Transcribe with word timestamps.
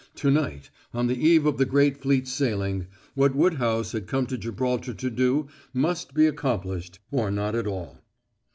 To 0.15 0.31
night, 0.31 0.71
on 0.95 1.05
the 1.05 1.15
eve 1.15 1.45
of 1.45 1.59
the 1.59 1.65
great 1.67 1.95
fleet's 1.95 2.31
sailing, 2.31 2.87
what 3.13 3.35
Woodhouse 3.35 3.91
had 3.91 4.07
come 4.07 4.25
to 4.25 4.37
Gibraltar 4.39 4.95
to 4.95 5.09
do 5.11 5.47
must 5.75 6.15
be 6.15 6.25
accomplished 6.25 6.97
or 7.11 7.29
not 7.29 7.53
at 7.53 7.67
all. 7.67 7.99